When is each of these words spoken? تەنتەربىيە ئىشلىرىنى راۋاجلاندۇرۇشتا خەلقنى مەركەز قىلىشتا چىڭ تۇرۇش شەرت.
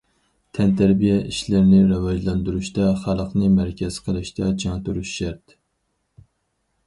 تەنتەربىيە 0.57 1.17
ئىشلىرىنى 1.31 1.81
راۋاجلاندۇرۇشتا 1.89 2.87
خەلقنى 3.03 3.51
مەركەز 3.57 3.99
قىلىشتا 4.07 4.49
چىڭ 4.63 4.79
تۇرۇش 4.87 5.11
شەرت. 5.19 5.55